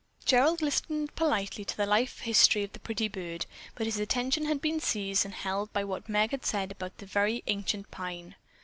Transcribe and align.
Gerald 0.25 0.63
listened 0.63 1.13
politely 1.15 1.63
to 1.63 1.77
the 1.77 1.85
life 1.85 2.21
history 2.21 2.63
of 2.63 2.73
the 2.73 2.79
pretty 2.79 3.07
bird, 3.07 3.45
but 3.75 3.85
his 3.85 3.99
attention 3.99 4.45
had 4.45 4.59
been 4.59 4.79
seized 4.79 5.25
and 5.25 5.33
held 5.35 5.71
by 5.73 5.83
what 5.83 6.09
Meg 6.09 6.31
had 6.31 6.43
said 6.43 6.71
about 6.71 6.97
the 6.97 7.05
very 7.05 7.43
ancient 7.45 7.91
pine. 7.91 8.33